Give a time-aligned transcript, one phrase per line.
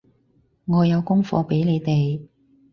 [0.65, 2.25] 我有功課畀你哋